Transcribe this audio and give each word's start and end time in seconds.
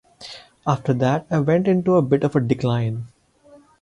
After 0.65 0.95
that 0.95 1.27
I 1.29 1.41
went 1.41 1.67
into 1.67 1.95
a 1.95 2.01
bit 2.01 2.23
of 2.23 2.35
a 2.35 2.39
decline. 2.41 3.09